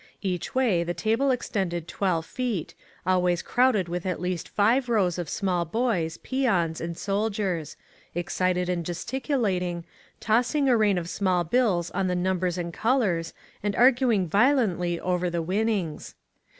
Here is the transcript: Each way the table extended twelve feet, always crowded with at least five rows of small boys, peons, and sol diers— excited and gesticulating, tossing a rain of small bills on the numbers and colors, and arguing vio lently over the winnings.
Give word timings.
Each 0.23 0.55
way 0.55 0.83
the 0.83 0.95
table 0.95 1.29
extended 1.29 1.87
twelve 1.87 2.25
feet, 2.25 2.73
always 3.05 3.43
crowded 3.43 3.87
with 3.87 4.03
at 4.07 4.19
least 4.19 4.49
five 4.49 4.89
rows 4.89 5.19
of 5.19 5.29
small 5.29 5.63
boys, 5.63 6.17
peons, 6.23 6.81
and 6.81 6.97
sol 6.97 7.29
diers— 7.29 7.75
excited 8.15 8.67
and 8.67 8.83
gesticulating, 8.83 9.85
tossing 10.19 10.67
a 10.67 10.75
rain 10.75 10.97
of 10.97 11.07
small 11.07 11.43
bills 11.43 11.91
on 11.91 12.07
the 12.07 12.15
numbers 12.15 12.57
and 12.57 12.73
colors, 12.73 13.35
and 13.61 13.75
arguing 13.75 14.27
vio 14.27 14.55
lently 14.55 14.97
over 15.01 15.29
the 15.29 15.43
winnings. 15.43 16.15